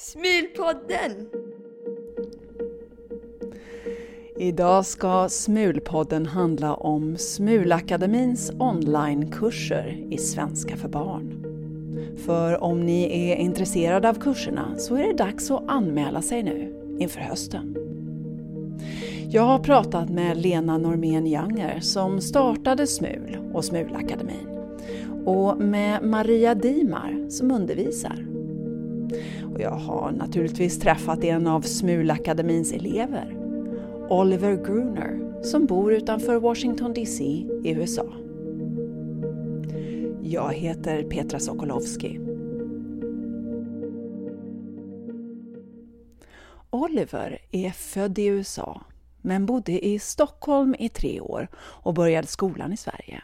[0.00, 1.28] Smulpodden!
[4.38, 11.44] Idag ska Smulpodden handla om Smulakademins onlinekurser i svenska för barn.
[12.26, 16.74] För om ni är intresserade av kurserna så är det dags att anmäla sig nu
[16.98, 17.76] inför hösten.
[19.30, 24.48] Jag har pratat med Lena Normén Janger som startade Smul och Smulakademin
[25.24, 28.28] och med Maria Dimar som undervisar.
[29.58, 33.36] Och jag har naturligtvis träffat en av Smulakademins elever,
[34.10, 37.24] Oliver Gruner, som bor utanför Washington DC
[37.64, 38.06] i USA.
[40.22, 42.20] Jag heter Petra Sokolowski.
[46.70, 48.80] Oliver är född i USA
[49.22, 53.22] men bodde i Stockholm i tre år och började skolan i Sverige.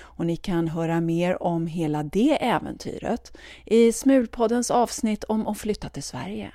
[0.00, 5.88] Och ni kan höra mer om hela det äventyret i Smulpoddens avsnitt om att flytta
[5.88, 6.52] till Sverige.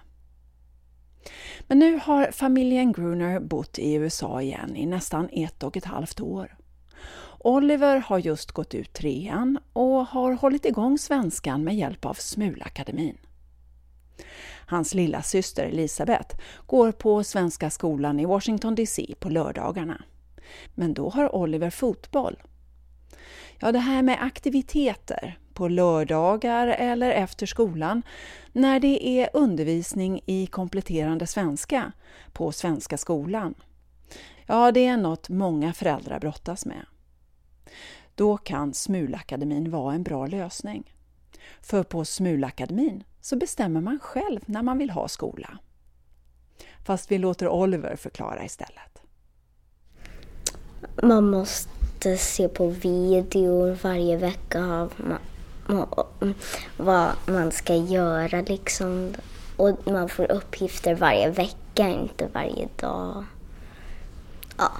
[1.67, 6.21] Men nu har familjen Gruner bott i USA igen i nästan ett och ett halvt
[6.21, 6.57] år.
[7.39, 13.17] Oliver har just gått ut trean och har hållit igång svenskan med hjälp av Smulakademin.
[14.65, 20.03] Hans lilla syster Elisabeth går på Svenska skolan i Washington DC på lördagarna.
[20.75, 22.37] Men då har Oliver fotboll.
[23.59, 28.01] Ja, det här med aktiviteter på lördagar eller efter skolan
[28.51, 31.91] när det är undervisning i kompletterande svenska
[32.33, 33.53] på Svenska skolan.
[34.45, 36.85] Ja, det är något många föräldrar brottas med.
[38.15, 40.93] Då kan Smulakademin vara en bra lösning.
[41.61, 45.57] För på Smulakademin så bestämmer man själv när man vill ha skola.
[46.85, 49.01] Fast vi låter Oliver förklara istället.
[51.03, 51.72] Man måste
[52.17, 54.89] se på videor varje vecka
[56.77, 59.13] vad man ska göra liksom.
[59.57, 63.25] Och man får uppgifter varje vecka, inte varje dag.
[64.57, 64.71] Ja.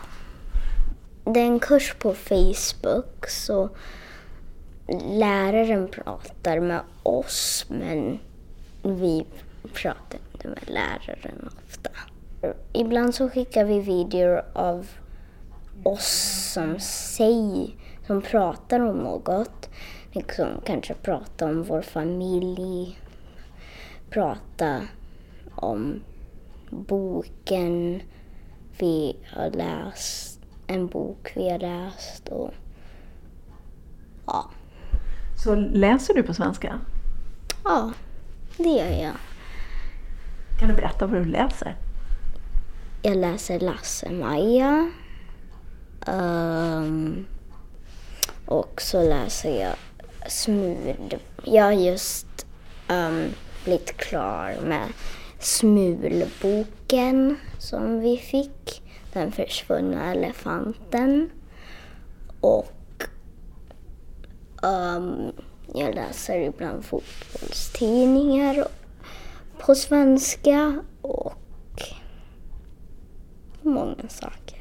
[1.26, 3.70] Det är en kurs på Facebook så
[5.10, 8.20] läraren pratar med oss men
[8.82, 9.26] vi
[9.74, 11.90] pratar inte med läraren ofta.
[12.74, 14.88] Ibland så skickar vi videor av
[15.84, 17.70] oss som säger,
[18.08, 19.70] som pratar om något.
[20.12, 23.00] Liksom kanske prata om vår familj,
[24.10, 24.82] prata
[25.56, 26.02] om
[26.70, 28.02] boken
[28.80, 32.52] vi har läst, en bok vi har läst och
[34.26, 34.50] ja.
[35.44, 36.80] Så läser du på svenska?
[37.64, 37.92] Ja,
[38.58, 39.16] det gör jag.
[40.60, 41.76] Kan du berätta vad du läser?
[43.02, 44.92] Jag läser Lasse-Maja.
[46.08, 47.26] Um,
[48.46, 49.76] och så läser jag
[50.32, 51.20] Smul.
[51.44, 52.46] Jag har just
[52.90, 53.30] um,
[53.64, 54.88] blivit klar med
[55.40, 58.82] Smulboken som vi fick.
[59.14, 61.30] Den försvunna elefanten.
[62.42, 63.04] Och
[64.64, 65.32] um,
[65.74, 68.68] jag läser ibland fotbollstidningar
[69.60, 71.34] på svenska och
[73.62, 74.53] många saker.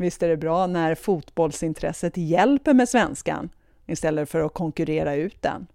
[0.00, 3.50] Visst är det bra när fotbollsintresset hjälper med svenskan
[3.86, 5.66] istället för att konkurrera ut den.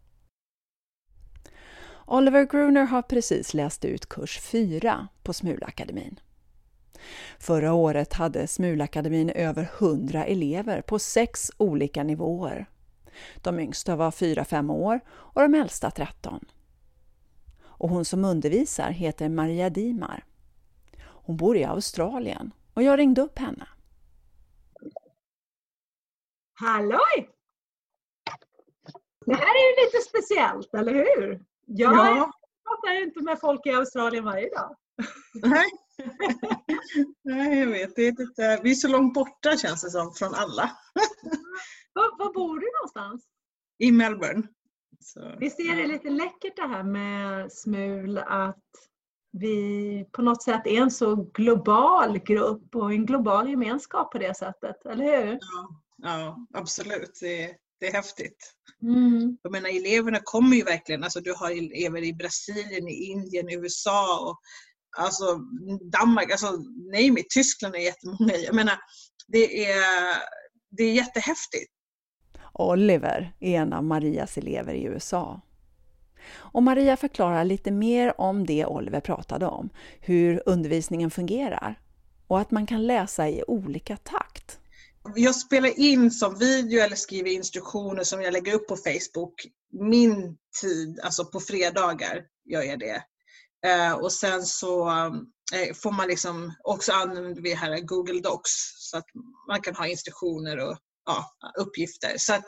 [2.06, 6.19] Oliver Gruner har precis läst ut kurs 4 på Smulakademin.
[7.40, 12.66] Förra året hade Smulakademin över 100 elever på sex olika nivåer.
[13.36, 16.46] De yngsta var 4-5 år och de äldsta 13.
[17.62, 20.25] Och hon som undervisar heter Maria Dimar.
[21.02, 23.66] Hon bor i Australien och jag ringde upp henne.
[26.57, 27.29] Halloj!
[29.25, 31.45] Det här är ju lite speciellt, eller hur?
[31.66, 32.31] Jag ja.
[32.63, 34.75] pratar inte med folk i Australien varje dag.
[35.33, 35.69] Nej,
[37.23, 37.95] Nej jag vet.
[37.95, 40.71] Det är lite, vi är så långt borta känns det som från alla.
[41.94, 43.25] var, var bor du någonstans?
[43.77, 44.47] I Melbourne.
[44.99, 48.63] Så, Visst är det lite läckert det här med Smul att
[49.31, 54.38] vi på något sätt är en så global grupp och en global gemenskap på det
[54.38, 55.39] sättet, eller hur?
[55.41, 57.18] Ja, ja absolut.
[57.21, 58.53] Det, det är häftigt.
[58.81, 59.38] Mm.
[59.42, 63.53] Jag menar eleverna kommer ju verkligen, alltså du har elever i Brasilien, i Indien, i
[63.53, 64.39] USA och
[64.97, 65.39] alltså
[65.92, 66.51] Danmark, alltså
[66.92, 68.36] nej mitt Tyskland är jättemånga.
[68.45, 68.77] Jag menar,
[69.27, 69.86] det är,
[70.69, 71.71] det är jättehäftigt.
[72.53, 75.42] Oliver är en av Marias elever i USA.
[76.33, 79.69] Och Maria förklarar lite mer om det Oliver pratade om,
[80.00, 81.80] hur undervisningen fungerar
[82.27, 84.59] och att man kan läsa i olika takt.
[85.16, 89.46] Jag spelar in som video eller skriver instruktioner som jag lägger upp på Facebook.
[89.74, 93.04] Min tid, alltså på fredagar gör jag det.
[93.66, 94.90] Eh, och sen så
[95.54, 99.06] eh, får man liksom, också använder vi här Google Docs så att
[99.48, 101.25] man kan ha instruktioner och ja,
[101.60, 102.16] uppgifter.
[102.18, 102.46] Så att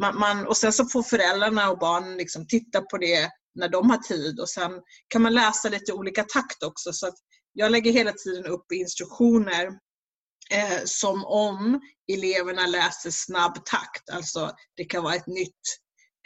[0.00, 3.90] man, man, och sen så får föräldrarna och barnen liksom titta på det när de
[3.90, 4.72] har tid och sen
[5.08, 6.92] kan man läsa lite olika takt också.
[6.92, 7.14] Så att
[7.52, 9.78] jag lägger hela tiden upp instruktioner
[10.50, 11.80] eh, som om
[12.12, 14.10] eleverna läser snabb takt.
[14.12, 15.60] Alltså det kan vara ett nytt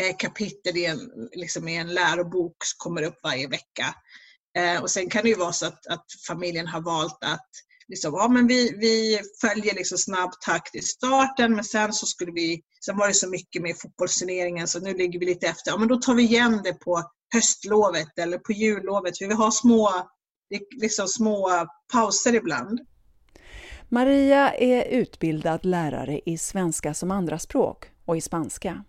[0.03, 1.01] eh, kapitel i en,
[1.33, 3.95] liksom i en lärobok som kommer upp varje vecka.
[4.59, 7.51] Eh, och sen kan det ju vara så att, att familjen har valt att
[7.89, 12.33] liksom, ja, men vi, vi följer liksom snabb takt i starten men sen så skulle
[12.33, 15.71] vi, sen var det så mycket med fotbollsturneringen så nu ligger vi lite efter.
[15.71, 17.03] Ja, men då tar vi igen det på
[17.35, 19.15] höstlovet eller på jullovet.
[19.21, 19.91] Vi har små,
[20.81, 22.81] liksom små pauser ibland.
[23.93, 28.85] Maria är utbildad lärare i svenska som andraspråk och i spanska.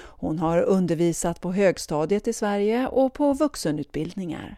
[0.00, 4.56] Hon har undervisat på högstadiet i Sverige och på vuxenutbildningar.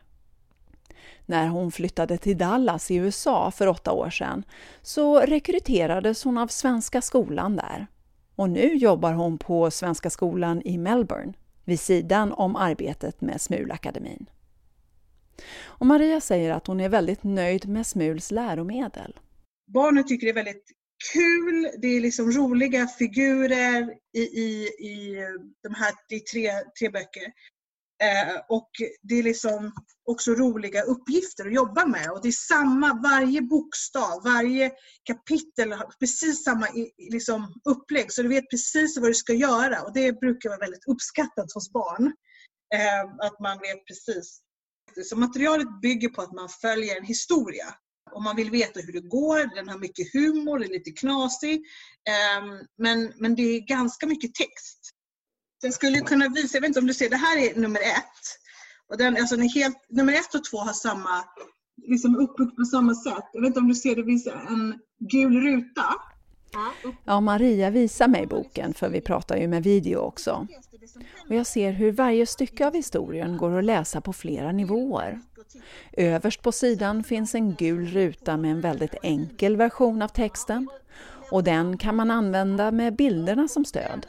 [1.24, 4.44] När hon flyttade till Dallas i USA för åtta år sedan
[4.82, 7.86] så rekryterades hon av Svenska skolan där.
[8.36, 11.32] Och nu jobbar hon på Svenska skolan i Melbourne
[11.64, 14.26] vid sidan om arbetet med Smulakademin.
[15.64, 19.18] Och Maria säger att hon är väldigt nöjd med Smuls läromedel.
[19.74, 20.70] Barnen tycker det är väldigt
[21.12, 25.16] kul, det är liksom roliga figurer i, i, i
[25.62, 27.32] de här i tre, tre böcker.
[28.02, 28.70] Eh, och
[29.02, 29.72] det är liksom
[30.04, 32.10] också roliga uppgifter att jobba med.
[32.10, 34.72] Och det är samma, varje bokstav, varje
[35.04, 36.66] kapitel har precis samma
[36.98, 38.12] liksom, upplägg.
[38.12, 39.82] Så du vet precis vad du ska göra.
[39.82, 42.06] Och det brukar vara väldigt uppskattat hos barn.
[42.74, 44.40] Eh, att man vet precis.
[45.04, 47.66] Så materialet bygger på att man följer en historia.
[48.12, 51.64] Om man vill veta hur det går, den har mycket humor, den är lite knasig.
[52.10, 54.78] Ehm, men, men det är ganska mycket text.
[55.62, 58.24] Den skulle kunna visa, jag vet inte om du ser, det här är nummer ett.
[58.88, 61.24] Och den, alltså den helt, nummer ett och två har samma,
[61.86, 63.24] liksom uppbyggt på samma sätt.
[63.32, 64.80] Jag vet inte om du ser, det finns en
[65.10, 65.94] gul ruta.
[67.04, 70.46] Ja, Maria visar mig boken, för vi pratar ju med video också.
[71.28, 75.20] Och jag ser hur varje stycke av historien går att läsa på flera nivåer.
[75.92, 80.68] Överst på sidan finns en gul ruta med en väldigt enkel version av texten.
[81.30, 84.06] Och den kan man använda med bilderna som stöd.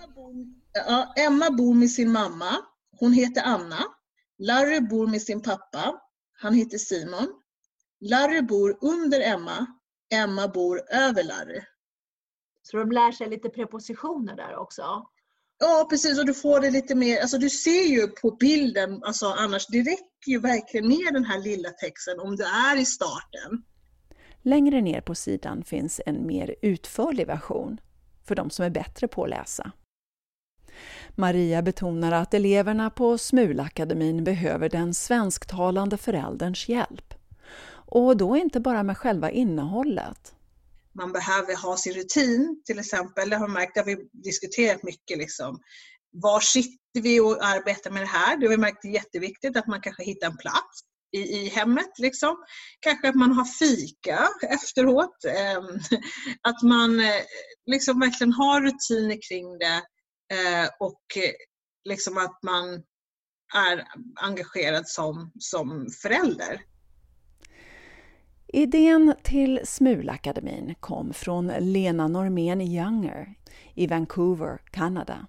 [0.73, 2.57] Ja, Emma bor med sin mamma.
[2.99, 3.79] Hon heter Anna.
[4.39, 5.95] Larry bor med sin pappa.
[6.39, 7.27] Han heter Simon.
[7.99, 9.65] Larry bor under Emma.
[10.13, 11.61] Emma bor över Larry.
[12.71, 14.81] Så de lär sig lite prepositioner där också?
[15.59, 19.25] Ja precis och du får det lite mer, alltså du ser ju på bilden, alltså
[19.25, 23.63] annars det räcker ju verkligen med den här lilla texten om du är i starten.
[24.41, 27.77] Längre ner på sidan finns en mer utförlig version
[28.23, 29.71] för de som är bättre på att läsa.
[31.15, 37.13] Maria betonar att eleverna på Smulakademin behöver den svensktalande förälderns hjälp.
[37.69, 40.33] Och då inte bara med själva innehållet.
[40.97, 43.29] Man behöver ha sin rutin, till exempel.
[43.29, 45.17] Det har märkt, att vi diskuterat mycket.
[45.17, 45.59] Liksom.
[46.11, 48.37] Var sitter vi och arbetar med det här?
[48.37, 50.79] Det har vi märkt är jätteviktigt att man kanske hittar en plats
[51.11, 51.99] i, i hemmet.
[51.99, 52.35] Liksom.
[52.79, 55.25] Kanske att man har fika efteråt.
[55.25, 55.79] Ehm,
[56.41, 57.21] att man eh,
[57.65, 59.81] liksom verkligen har rutiner kring det
[60.33, 61.03] eh, och
[61.89, 62.83] liksom att man
[63.55, 66.61] är engagerad som, som förälder.
[68.47, 73.33] Idén till Smulakademin kom från Lena Normén Younger
[73.75, 75.27] i Vancouver, Kanada.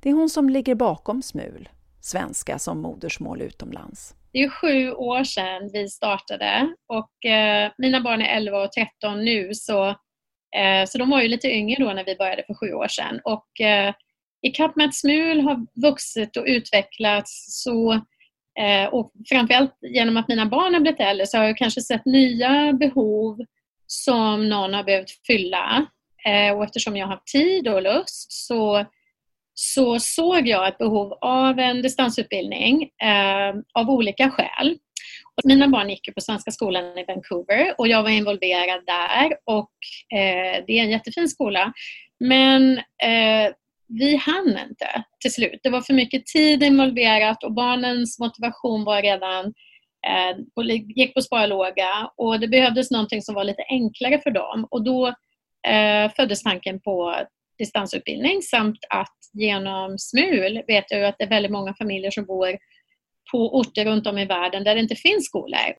[0.00, 1.68] Det är hon som ligger bakom Smul,
[2.00, 4.14] svenska som modersmål utomlands.
[4.32, 9.24] Det är sju år sedan vi startade och eh, mina barn är 11 och 13
[9.24, 9.94] nu så
[10.56, 13.20] Eh, så de var ju lite yngre då när vi började för sju år sedan.
[13.24, 13.94] Och eh,
[14.42, 18.00] i kapp med att Smul har vuxit och utvecklats så
[18.58, 22.04] eh, och framförallt genom att mina barn har blivit äldre så har jag kanske sett
[22.04, 23.38] nya behov
[23.86, 25.86] som någon har behövt fylla.
[26.24, 28.86] Eh, och eftersom jag har tid och lust så,
[29.54, 34.78] så såg jag ett behov av en distansutbildning eh, av olika skäl.
[35.44, 39.72] Mina barn gick på Svenska skolan i Vancouver och jag var involverad där och
[40.18, 41.72] eh, det är en jättefin skola.
[42.20, 43.52] Men eh,
[43.88, 45.60] vi hann inte till slut.
[45.62, 49.44] Det var för mycket tid involverat och barnens motivation var redan
[50.06, 54.84] eh, gick på sparlåga och det behövdes någonting som var lite enklare för dem och
[54.84, 55.06] då
[55.68, 57.14] eh, föddes tanken på
[57.58, 62.58] distansutbildning samt att genom SMUL vet jag att det är väldigt många familjer som bor
[63.32, 65.74] på orter runt om i världen där det inte finns skolor.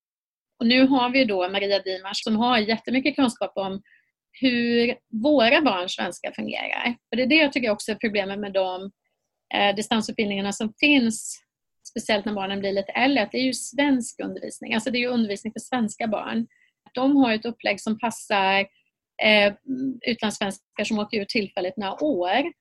[0.60, 3.82] Och nu har vi då Maria Dimars som har jättemycket kunskap om
[4.32, 6.96] hur våra barns svenska fungerar.
[7.08, 8.90] För det är det jag tycker också är problemet med de
[9.54, 11.42] eh, distansutbildningarna som finns,
[11.90, 15.00] speciellt när barnen blir lite äldre, att det är ju svensk undervisning, alltså det är
[15.00, 16.46] ju undervisning för svenska barn.
[16.94, 18.60] De har ett upplägg som passar
[19.22, 19.52] eh,
[20.06, 22.52] utlandssvenskar som åker ut tillfälligt några år.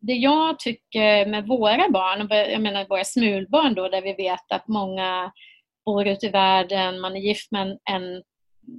[0.00, 4.68] Det jag tycker med våra barn, jag menar våra smulbarn då, där vi vet att
[4.68, 5.32] många
[5.84, 8.22] bor ute i världen, man är gift med en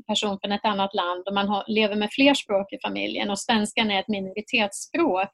[0.08, 3.40] person från ett annat land och man har, lever med fler språk i familjen och
[3.40, 5.30] svenskan är ett minoritetsspråk.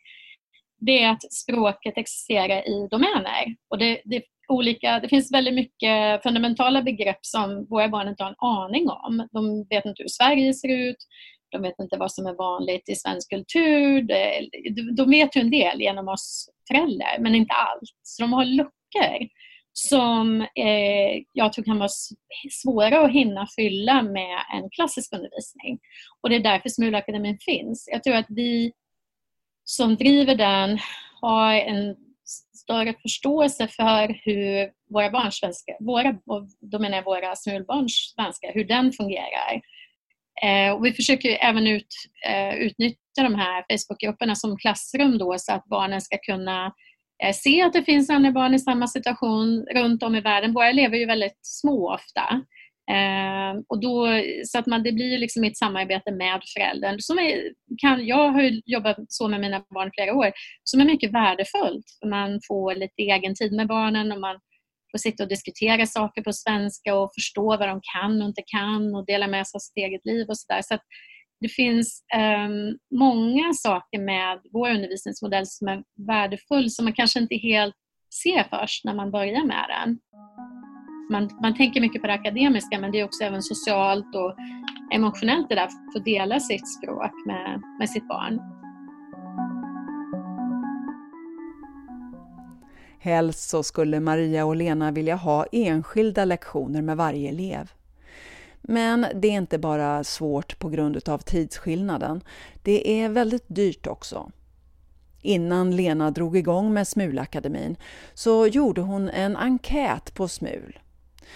[0.79, 3.55] Det är att språket existerar i domäner.
[3.69, 8.29] Och det, det, olika, det finns väldigt mycket fundamentala begrepp som våra barn inte har
[8.29, 9.27] en aning om.
[9.31, 10.97] De vet inte hur Sverige ser ut,
[11.51, 14.01] de vet inte vad som är vanligt i svensk kultur.
[14.95, 17.89] De vet ju en del genom oss föräldrar, men inte allt.
[18.03, 19.29] Så de har luckor
[19.77, 21.89] som eh, jag tror kan vara
[22.51, 25.79] svåra att hinna fylla med en klassisk undervisning.
[26.21, 27.89] Och det är därför Smulakademin finns.
[27.91, 28.73] Jag tror att vi
[29.63, 30.79] som driver den
[31.21, 31.95] har en
[32.57, 36.17] större förståelse för hur våra barns svenska, våra,
[36.61, 39.61] då menar jag våra smulbarns svenska, hur den fungerar.
[40.43, 41.87] Eh, och vi försöker även ut,
[42.27, 46.73] eh, utnyttja de här Facebookgrupperna som klassrum då så att barnen ska kunna
[47.23, 50.53] Eh, se att det finns andra barn i samma situation runt om i världen.
[50.53, 52.21] Våra elever är ju väldigt små ofta.
[52.91, 54.07] Eh, och då,
[54.45, 56.99] så att man, det blir liksom ett samarbete med föräldern.
[56.99, 57.41] Som är,
[57.81, 60.31] kan, jag har jobbat så med mina barn flera år,
[60.63, 61.85] som är mycket värdefullt.
[62.05, 64.39] Man får lite egen tid med barnen och man
[64.91, 68.95] får sitta och diskutera saker på svenska och förstå vad de kan och inte kan
[68.95, 70.61] och dela med sig av sitt eget liv och sådär.
[70.61, 70.77] Så,
[71.39, 77.35] det finns um, många saker med vår undervisningsmodell som är värdefull som man kanske inte
[77.35, 77.75] helt
[78.23, 79.99] ser först när man börjar med den.
[81.11, 84.35] Man, man tänker mycket på det akademiska men det är också även socialt och
[84.93, 88.39] emotionellt det där att få dela sitt språk med, med sitt barn.
[92.99, 97.71] Helst så skulle Maria och Lena vilja ha enskilda lektioner med varje elev.
[98.67, 102.21] Men det är inte bara svårt på grund av tidsskillnaden.
[102.63, 104.31] Det är väldigt dyrt också.
[105.21, 107.77] Innan Lena drog igång med Smulakademin
[108.13, 110.79] så gjorde hon en enkät på Smul.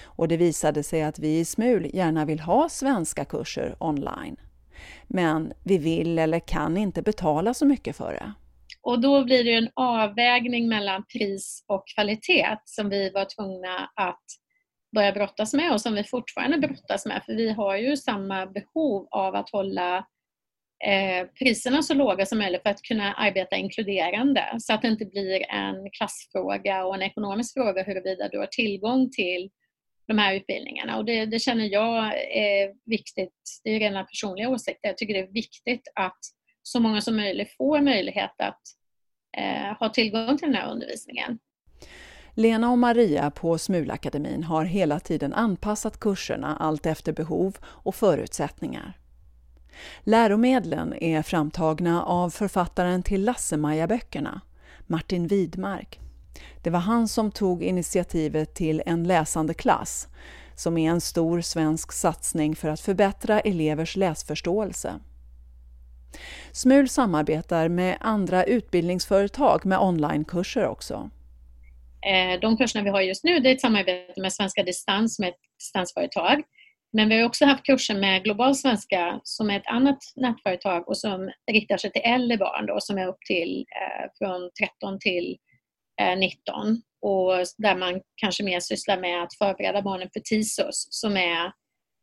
[0.01, 4.35] Och det visade sig att vi i Smul gärna vill ha svenska kurser online.
[5.07, 8.33] Men vi vill eller kan inte betala så mycket för det.
[8.81, 14.23] Och då blir det en avvägning mellan pris och kvalitet som vi var tvungna att
[14.95, 19.07] börjar brottas med och som vi fortfarande brottas med för vi har ju samma behov
[19.11, 19.97] av att hålla
[20.85, 25.05] eh, priserna så låga som möjligt för att kunna arbeta inkluderande så att det inte
[25.05, 29.49] blir en klassfråga och en ekonomisk fråga huruvida du har tillgång till
[30.07, 33.61] de här utbildningarna och det, det känner jag är viktigt.
[33.63, 34.89] Det är rena personliga åsikter.
[34.89, 36.19] Jag tycker det är viktigt att
[36.63, 38.61] så många som möjligt får möjlighet att
[39.37, 41.39] eh, ha tillgång till den här undervisningen.
[42.39, 48.97] Lena och Maria på Smulakademin har hela tiden anpassat kurserna allt efter behov och förutsättningar.
[50.03, 54.41] Läromedlen är framtagna av författaren till Lasse-Maja-böckerna,
[54.87, 55.99] Martin Widmark.
[56.61, 60.07] Det var han som tog initiativet till En läsande klass,
[60.55, 64.93] som är en stor svensk satsning för att förbättra elevers läsförståelse.
[66.51, 71.09] Smul samarbetar med andra utbildningsföretag med onlinekurser också.
[72.05, 75.25] Eh, de kurserna vi har just nu det är ett samarbete med Svenska Distans som
[75.25, 76.43] är ett distansföretag.
[76.93, 80.97] Men vi har också haft kurser med Global Svenska som är ett annat nätföretag och
[80.97, 84.49] som riktar sig till äldre barn då, som är upp till eh, från
[84.81, 85.37] 13 till
[86.01, 91.17] eh, 19 och där man kanske mer sysslar med att förbereda barnen för TISUS som
[91.17, 91.51] är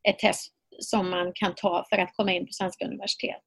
[0.08, 3.42] ett test som man kan ta för att komma in på svenska universitet.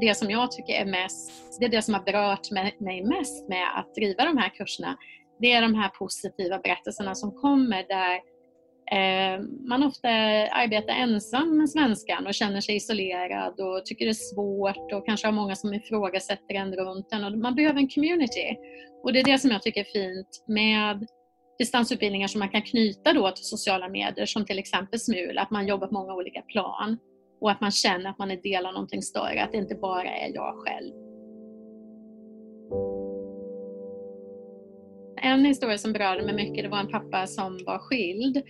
[0.00, 3.78] Det som jag tycker är mest, det är det som har berört mig mest med
[3.78, 4.96] att driva de här kurserna,
[5.40, 8.14] det är de här positiva berättelserna som kommer där
[8.96, 10.08] eh, man ofta
[10.50, 15.26] arbetar ensam med svenskan och känner sig isolerad och tycker det är svårt och kanske
[15.26, 18.56] har många som ifrågasätter en runt en och man behöver en community.
[19.02, 21.06] Och det är det som jag tycker är fint med
[21.58, 25.66] distansutbildningar som man kan knyta då till sociala medier som till exempel SMUL, att man
[25.66, 26.98] jobbar på många olika plan
[27.44, 30.10] och att man känner att man är del av någonting större, att det inte bara
[30.10, 30.92] är jag själv.
[35.22, 38.42] En historia som berörde mig mycket, det var en pappa som var skild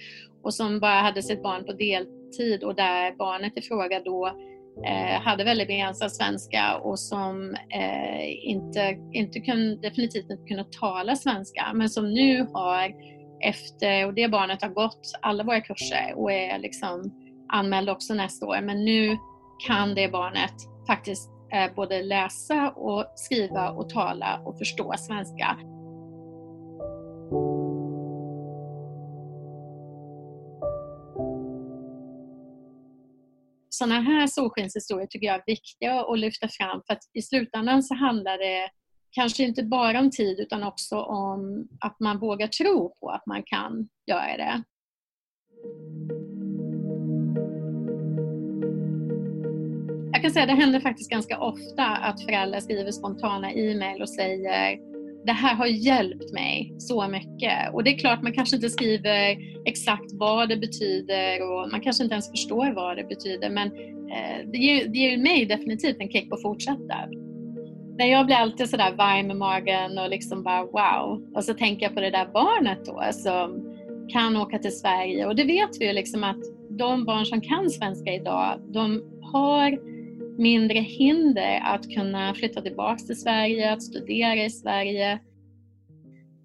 [0.42, 4.26] och som bara hade sitt barn på deltid och där barnet i fråga då
[4.86, 11.16] eh, hade väldigt begränsad svenska och som eh, inte, inte kunde, definitivt inte kunde tala
[11.16, 12.94] svenska men som nu har
[13.40, 18.46] efter, och det barnet har gått alla våra kurser och är liksom anmäld också nästa
[18.46, 18.60] år.
[18.60, 19.18] Men nu
[19.66, 20.54] kan det barnet
[20.86, 25.58] faktiskt eh, både läsa och skriva och tala och förstå svenska.
[33.68, 37.94] Sådana här solskenshistorier tycker jag är viktiga att lyfta fram för att i slutändan så
[37.94, 38.70] handlar det
[39.10, 43.42] kanske inte bara om tid utan också om att man vågar tro på att man
[43.42, 44.62] kan göra det.
[50.24, 54.78] Kan säga det händer faktiskt ganska ofta att föräldrar skriver spontana e-mail och säger
[55.26, 57.74] det här har hjälpt mig så mycket.
[57.74, 59.38] Och det är klart, man kanske inte skriver
[59.68, 63.68] exakt vad det betyder och man kanske inte ens förstår vad det betyder men
[64.14, 66.96] eh, det, ger, det ger mig definitivt en kick på att fortsätta.
[67.98, 71.32] Men jag blir alltid sådär varm i magen och liksom bara wow.
[71.34, 73.76] Och så tänker jag på det där barnet då som
[74.12, 76.40] kan åka till Sverige och det vet vi ju liksom att
[76.70, 79.02] de barn som kan svenska idag, de
[79.32, 79.93] har
[80.38, 85.20] mindre hinder att kunna flytta tillbaka till Sverige, att studera i Sverige.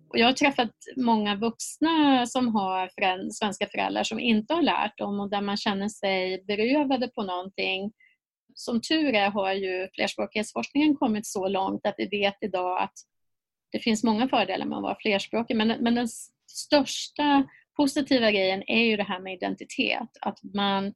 [0.09, 4.97] Och jag har träffat många vuxna som har föräldrar, svenska föräldrar som inte har lärt
[4.97, 7.91] dem och där man känner sig berövade på någonting.
[8.55, 12.93] Som tur är har ju flerspråkighetsforskningen kommit så långt att vi vet idag att
[13.71, 16.07] det finns många fördelar med att vara flerspråkig men, men den
[16.47, 17.43] största
[17.77, 20.09] positiva grejen är ju det här med identitet.
[20.21, 20.93] Att man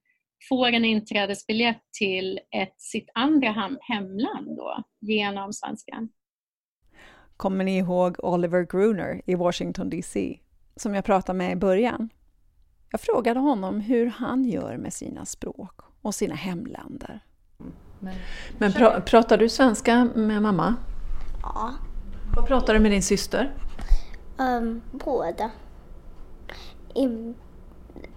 [0.50, 6.10] får en inträdesbiljett till ett, sitt andra hem, hemland då, genom svenskan.
[7.38, 10.40] Kommer ni ihåg Oliver Gruner i Washington DC,
[10.76, 12.10] som jag pratade med i början?
[12.92, 17.20] Jag frågade honom hur han gör med sina språk och sina hemländer.
[18.00, 18.14] Men,
[18.58, 20.76] men pra, pratar du svenska med mamma?
[21.42, 21.74] Ja.
[22.36, 23.54] Vad pratar du med din syster?
[24.38, 25.52] Um, båda.
[26.96, 27.34] I,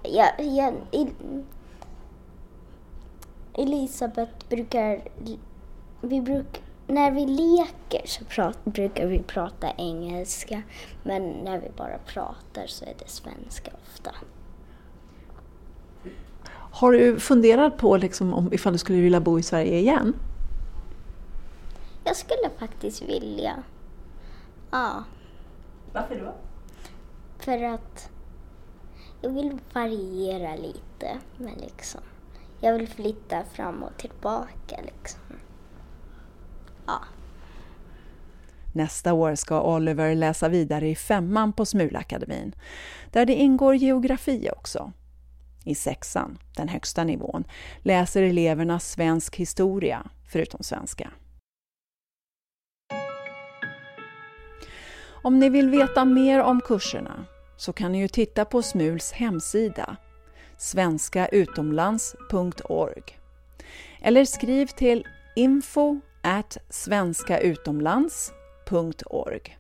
[0.03, 1.07] ja, ja, i,
[3.59, 5.03] Elisabeth brukar...
[6.01, 10.63] Vi bruk, när vi leker så prat, brukar vi prata engelska
[11.03, 14.11] men när vi bara pratar så är det svenska ofta.
[16.51, 20.15] Har du funderat på liksom om, ifall du skulle vilja bo i Sverige igen?
[22.05, 23.63] Jag skulle faktiskt vilja.
[24.71, 25.05] Ja.
[25.93, 26.35] Varför då?
[27.39, 28.11] För att
[29.21, 31.19] jag vill variera lite.
[31.37, 32.01] Men liksom,
[32.61, 34.81] jag vill flytta fram och tillbaka.
[34.83, 35.21] Liksom.
[36.87, 37.01] Ja.
[38.75, 42.55] Nästa år ska Oliver läsa vidare i femman på Smulakademin,
[43.13, 44.93] där det ingår geografi också.
[45.65, 47.45] I sexan, den högsta nivån,
[47.83, 51.11] läser eleverna svensk historia, förutom svenska.
[55.23, 57.25] Om ni vill veta mer om kurserna
[57.57, 59.97] så kan ni ju titta på Smuls hemsida
[60.59, 63.03] svenskautomlands.org
[64.01, 66.01] eller skriv till info
[66.71, 69.59] svenskautomlands.org.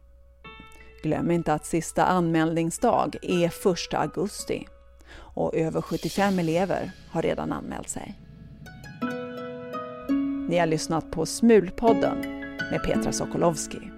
[1.03, 3.55] Glöm inte att sista anmälningsdag är 1
[3.95, 4.67] augusti
[5.17, 8.15] och över 75 elever har redan anmält sig.
[10.49, 12.21] Ni har lyssnat på Smulpodden
[12.71, 13.96] med Petra Sokolowski.